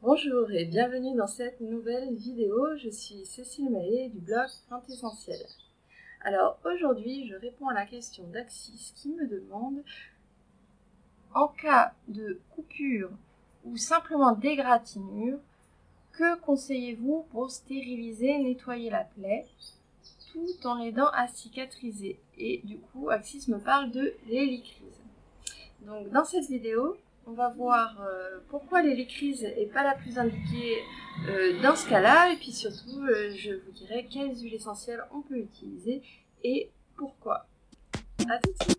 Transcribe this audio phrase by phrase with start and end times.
[0.00, 2.76] Bonjour et bienvenue dans cette nouvelle vidéo.
[2.76, 5.44] Je suis Cécile Maillet du blog Plante Essentielle.
[6.20, 9.82] Alors aujourd'hui, je réponds à la question d'Axis qui me demande
[11.34, 13.10] en cas de coupure
[13.64, 15.40] ou simplement d'égratignure,
[16.12, 19.46] que conseillez-vous pour stériliser, nettoyer la plaie
[20.32, 22.20] tout en l'aidant à cicatriser?
[22.38, 25.02] Et du coup, Axis me parle de l'hélicryse.
[25.80, 26.96] Donc dans cette vidéo,
[27.28, 30.82] on va voir euh, pourquoi l'hélicryse n'est pas la plus indiquée
[31.28, 35.20] euh, dans ce cas-là, et puis surtout, euh, je vous dirai quelles huiles essentielles on
[35.20, 36.02] peut utiliser
[36.42, 37.46] et pourquoi.
[38.30, 38.78] A tout de suite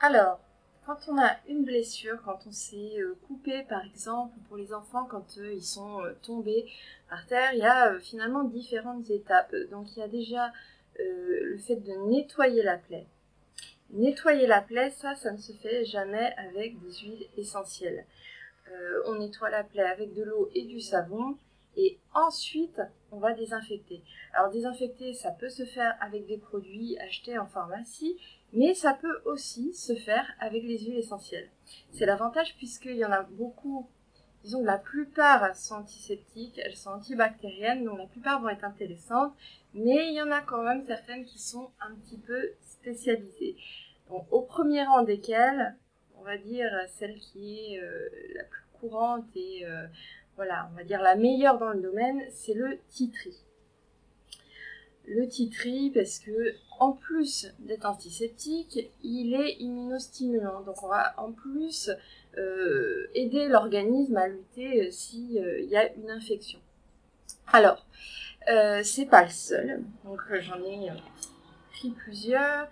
[0.00, 0.40] Alors,
[0.92, 5.06] quand on a une blessure, quand on s'est euh, coupé par exemple, pour les enfants,
[5.06, 6.66] quand euh, ils sont euh, tombés
[7.08, 9.54] par terre, il y a finalement différentes étapes.
[9.70, 10.52] Donc il y a déjà
[10.98, 13.06] le fait de nettoyer la plaie.
[13.90, 18.04] Nettoyer la plaie, ça, ça ne se fait jamais avec des huiles essentielles.
[19.06, 21.36] on nettoie la plaie avec de l'eau et du savon
[21.76, 22.80] et ensuite
[23.10, 24.02] on va désinfecter.
[24.34, 28.18] Alors désinfecter, ça peut se faire avec des produits achetés en pharmacie
[28.52, 31.50] mais ça peut aussi se faire avec les huiles essentielles.
[31.90, 33.88] C'est l'avantage puisqu'il y en a beaucoup,
[34.44, 39.32] disons la plupart sont antiseptiques, elles sont antibactériennes, donc la plupart vont être intéressantes,
[39.74, 43.56] mais il y en a quand même certaines qui sont un petit peu spécialisées.
[44.30, 45.74] Au premier rang desquelles,
[46.18, 49.86] on va dire celle qui est euh, la plus courante et euh,
[50.36, 53.34] voilà, on va dire la meilleure dans le domaine, c'est le titri
[55.06, 60.62] le titri parce que en plus d'être antiseptique, il est immunostimulant.
[60.62, 61.90] Donc on va en plus
[62.38, 66.58] euh, aider l'organisme à lutter euh, s'il euh, y a une infection.
[67.52, 67.86] Alors,
[68.82, 69.84] c'est pas le seul.
[70.04, 70.90] Donc j'en ai
[71.70, 72.68] pris plusieurs.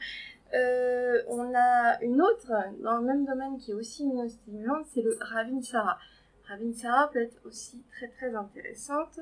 [1.29, 2.51] on a une autre
[2.83, 5.99] dans le même domaine qui est aussi immunostimulante, c'est le Ravinsara.
[6.49, 9.21] Ravinsara peut être aussi très très intéressante.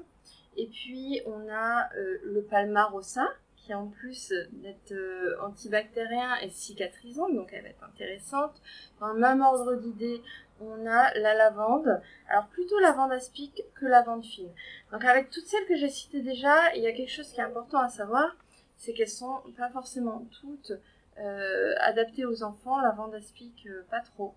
[0.56, 7.28] Et puis, on a euh, le palmarosa, qui en plus d'être euh, antibactérien est cicatrisant,
[7.28, 8.60] donc elle va être intéressante.
[9.00, 10.22] Dans le même ordre d'idées,
[10.60, 12.00] on a la lavande.
[12.28, 14.50] Alors plutôt lavande aspic que lavande fine.
[14.90, 17.44] Donc avec toutes celles que j'ai citées déjà, il y a quelque chose qui est
[17.44, 18.36] important à savoir,
[18.76, 20.72] c'est qu'elles sont pas forcément toutes
[21.18, 22.80] euh, adaptées aux enfants.
[22.80, 24.34] Lavande aspic, pas trop.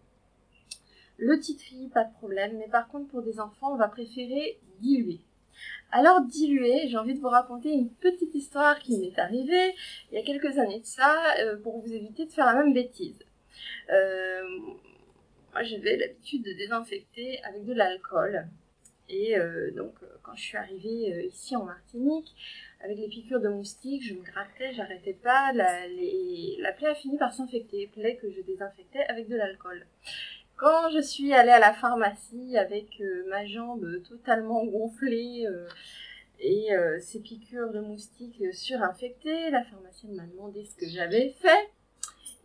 [1.18, 2.58] Le titri, pas de problème.
[2.58, 5.22] Mais par contre, pour des enfants, on va préférer diluer.
[5.94, 9.76] Alors dilué, j'ai envie de vous raconter une petite histoire qui m'est arrivée
[10.10, 12.74] il y a quelques années de ça, euh, pour vous éviter de faire la même
[12.74, 13.20] bêtise.
[13.90, 14.42] Euh,
[15.52, 18.48] moi j'avais l'habitude de désinfecter avec de l'alcool.
[19.10, 22.34] Et euh, donc quand je suis arrivée ici en Martinique,
[22.82, 27.18] avec les piqûres de moustiques, je me grattais, j'arrêtais pas, la, la plaie a fini
[27.18, 29.86] par s'infecter, plaie que je désinfectais avec de l'alcool.
[30.62, 35.68] Quand je suis allée à la pharmacie avec euh, ma jambe totalement gonflée euh,
[36.40, 41.72] et euh, ces piqûres de moustiques surinfectées, la pharmacienne m'a demandé ce que j'avais fait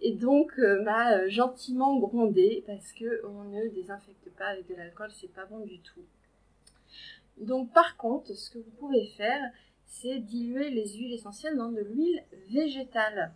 [0.01, 5.35] et donc m'a gentiment grondé parce que on ne désinfecte pas avec de l'alcool, c'est
[5.35, 6.05] pas bon du tout.
[7.37, 9.43] Donc par contre, ce que vous pouvez faire,
[9.85, 13.35] c'est diluer les huiles essentielles dans de l'huile végétale.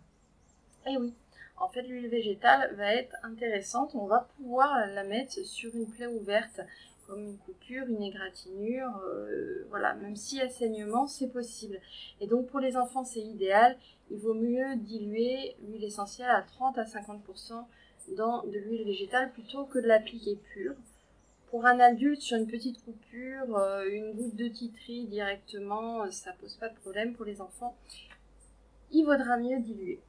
[0.87, 1.13] Eh oui,
[1.61, 3.91] en fait l'huile végétale va être intéressante.
[3.95, 6.61] On va pouvoir la mettre sur une plaie ouverte
[7.07, 11.79] comme une coupure, une égratignure, euh, voilà, même y a saignement, c'est possible.
[12.21, 13.77] Et donc pour les enfants, c'est idéal.
[14.09, 17.65] Il vaut mieux diluer l'huile essentielle à 30 à 50%
[18.15, 20.75] dans de l'huile végétale plutôt que de l'appliquer pure.
[21.49, 26.55] Pour un adulte, sur une petite coupure, euh, une goutte de titri directement, ça pose
[26.55, 27.13] pas de problème.
[27.13, 27.75] Pour les enfants,
[28.91, 29.99] il vaudra mieux diluer.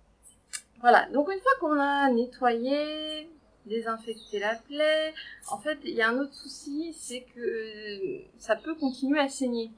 [0.83, 3.29] Voilà, donc une fois qu'on a nettoyé,
[3.67, 5.15] désinfecté la plaie,
[5.49, 9.29] en fait, il y a un autre souci, c'est que euh, ça peut continuer à
[9.29, 9.71] saigner.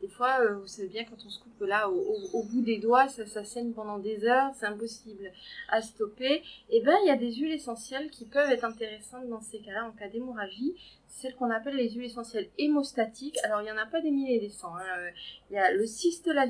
[0.00, 3.06] Des fois, euh, vous savez bien, quand on se coupe là au, bout des doigts,
[3.08, 5.30] ça, saigne pendant des heures, c'est impossible
[5.68, 6.36] à stopper.
[6.70, 9.58] Et eh bien, il y a des huiles essentielles qui peuvent être intéressantes dans ces
[9.58, 10.74] cas-là, en cas d'hémorragie.
[11.06, 13.38] Celles qu'on appelle les huiles essentielles hémostatiques.
[13.44, 14.52] Alors, il n'y en a pas des milliers et des.
[14.64, 15.12] Hein.
[15.50, 16.46] Il y a le cistola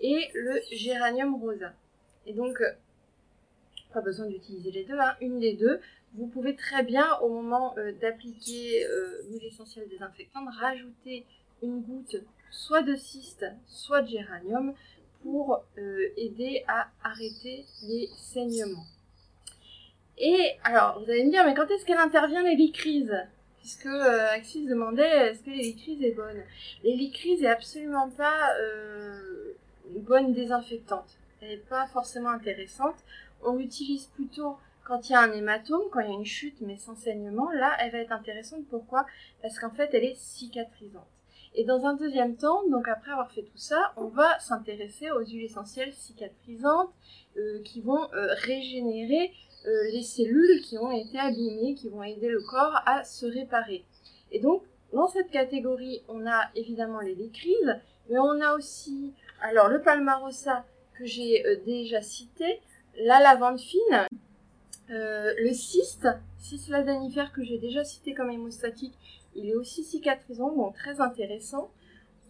[0.00, 1.72] et le géranium rosa.
[2.26, 2.62] Et donc,
[3.92, 5.16] pas besoin d'utiliser les deux, hein.
[5.20, 5.80] une des deux.
[6.14, 11.24] Vous pouvez très bien, au moment euh, d'appliquer euh, l'huile essentielle désinfectante, rajouter
[11.62, 12.16] une goutte
[12.50, 14.74] soit de cyste, soit de géranium
[15.22, 18.86] pour euh, aider à arrêter les saignements.
[20.18, 23.14] Et alors, vous allez me dire, mais quand est-ce qu'elle intervient l'hélicryse
[23.58, 26.42] Puisque Axis demandait, est-ce que l'hélicryse est bonne?
[26.82, 28.54] L'hélicryse est absolument pas
[29.94, 31.19] une bonne désinfectante.
[31.40, 32.96] Elle n'est pas forcément intéressante.
[33.42, 36.60] On l'utilise plutôt quand il y a un hématome, quand il y a une chute
[36.60, 37.50] mais sans saignement.
[37.52, 38.66] Là, elle va être intéressante.
[38.68, 39.06] Pourquoi?
[39.42, 41.06] Parce qu'en fait, elle est cicatrisante.
[41.54, 45.24] Et dans un deuxième temps, donc après avoir fait tout ça, on va s'intéresser aux
[45.24, 46.90] huiles essentielles cicatrisantes
[47.36, 49.32] euh, qui vont euh, régénérer
[49.66, 53.84] euh, les cellules qui ont été abîmées, qui vont aider le corps à se réparer.
[54.30, 57.76] Et donc, dans cette catégorie, on a évidemment les licrises,
[58.08, 60.64] mais on a aussi, alors le palmarosa
[61.00, 62.60] que j'ai déjà cité,
[62.98, 64.06] la lavande fine,
[64.88, 66.06] le cyste,
[66.36, 68.92] cyste ladanifère que j'ai déjà cité comme hémostatique,
[69.34, 71.70] il est aussi cicatrisant, donc très intéressant.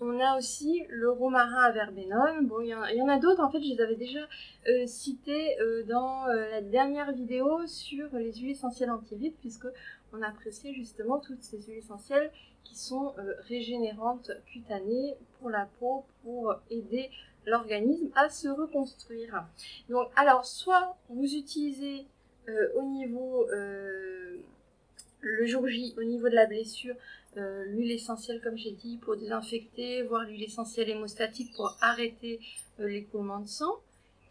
[0.03, 2.47] On a aussi le romarin à verbenone.
[2.47, 4.21] Bon, il y, en a d'autres, en fait, je les avais déjà
[4.67, 9.67] euh, cités euh, dans euh, la dernière vidéo sur les huiles essentielles antirides, puisque
[10.15, 12.31] on appréciait justement toutes ces huiles essentielles
[12.65, 13.15] qui sont
[13.49, 17.11] régénérantes cutanées pour la peau, pour aider
[17.47, 19.45] l'organisme à se reconstruire.
[19.89, 22.07] Donc, alors, soit vous utilisez
[22.77, 23.47] au niveau
[25.21, 26.95] le jour J, au niveau de la blessure,
[27.37, 32.41] euh, l'huile essentielle, comme j'ai dit, pour désinfecter, voire l'huile essentielle hémostatique pour arrêter
[32.81, 33.77] euh, l'écoulement de sang.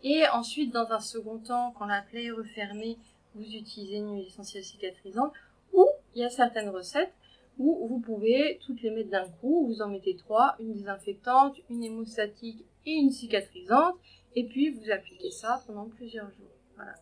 [0.03, 2.97] Et ensuite, dans un second temps, quand la plaie est refermée,
[3.35, 5.33] vous utilisez une huile essentielle cicatrisante.
[5.73, 5.85] Ou
[6.15, 7.13] il y a certaines recettes
[7.57, 9.67] où vous pouvez toutes les mettre d'un coup.
[9.67, 13.95] Vous en mettez trois, une désinfectante, une hémostatique et une cicatrisante.
[14.35, 16.53] Et puis vous appliquez ça pendant plusieurs jours.
[16.75, 16.93] Voilà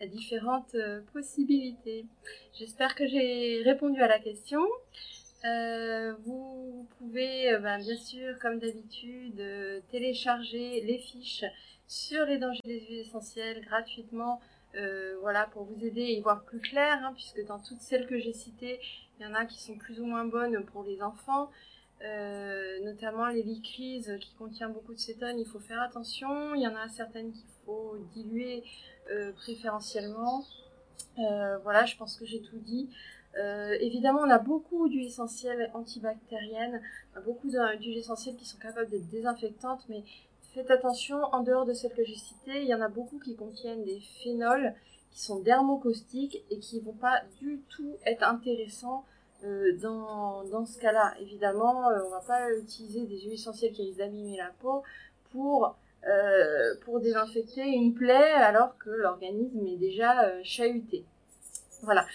[0.00, 2.06] y a différentes euh, possibilités.
[2.54, 4.60] J'espère que j'ai répondu à la question.
[5.44, 9.42] Euh, vous pouvez euh, ben, bien sûr, comme d'habitude,
[9.90, 11.44] télécharger les fiches
[11.86, 14.40] sur les dangers des huiles essentielles gratuitement.
[15.22, 18.18] voilà, pour vous aider à y voir plus clair, hein, puisque dans toutes celles que
[18.18, 18.78] j'ai citées,
[19.18, 21.50] il y en a qui sont plus ou moins bonnes pour les enfants.
[22.84, 26.54] Notamment les qui contiennent beaucoup de cétone, il faut faire attention.
[26.54, 28.62] Il y en a certaines qu'il faut diluer
[29.10, 30.44] euh, préférentiellement.
[31.18, 32.88] Euh, voilà, je pense que j'ai tout dit.
[33.38, 36.80] Euh, évidemment, on a beaucoup d'huiles essentielles antibactériennes,
[37.24, 40.02] beaucoup d'huiles essentielles qui sont capables d'être désinfectantes, mais
[40.54, 43.36] faites attention, en dehors de celles que j'ai citées, il y en a beaucoup qui
[43.36, 44.74] contiennent des phénols
[45.12, 49.04] qui sont dermocaustiques et qui ne vont pas du tout être intéressants
[49.80, 51.14] dans, dans, ce cas-là.
[51.20, 54.82] Évidemment, on ne va pas utiliser des huiles essentielles qui risquent d'abîmer la peau
[55.30, 55.76] pour
[56.08, 61.04] euh, pour désinfecter une plaie alors que l'organisme est déjà euh, chahuté.
[61.82, 62.06] Voilà.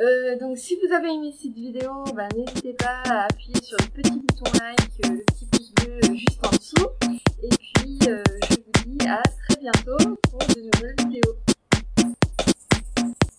[0.00, 4.02] Euh, donc si vous avez aimé cette vidéo, bah, n'hésitez pas à appuyer sur le
[4.02, 6.88] petit bouton like, le petit pouce bleu juste en dessous.
[7.42, 11.36] Et puis je vous dis à très bientôt pour de nouvelles vidéos.